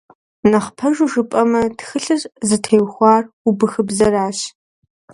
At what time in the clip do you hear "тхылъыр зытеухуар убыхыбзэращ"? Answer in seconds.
1.77-4.39